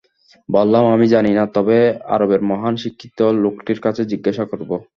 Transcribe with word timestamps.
বললাম, 0.49 0.83
আমি 0.95 1.05
জানি 1.07 1.31
না, 1.33 1.43
তবে 1.55 1.77
আরবের 2.07 2.41
মহান 2.51 2.73
শিক্ষিত 2.83 3.19
লোকটির 3.43 3.79
কাছে 3.81 4.01
জিজ্ঞাসা 4.11 4.43
করব। 4.51 4.69